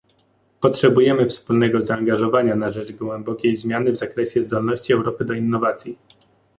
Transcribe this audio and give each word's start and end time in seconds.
Potrzebujemy 0.61 1.25
wspólnego 1.27 1.81
zaangażowania 1.85 2.55
na 2.55 2.71
rzecz 2.71 2.91
głębokiej 2.91 3.57
zmiany 3.57 3.91
w 3.91 3.97
zakresie 3.97 4.43
zdolności 4.43 4.93
Europy 4.93 5.25
do 5.25 5.33
innowacji 5.33 5.97